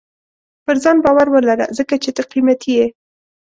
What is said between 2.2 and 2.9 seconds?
قیمتي یې.